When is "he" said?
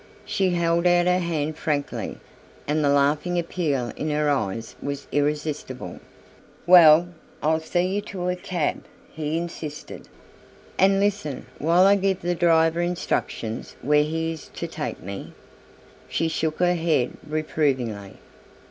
9.13-9.37, 14.01-14.31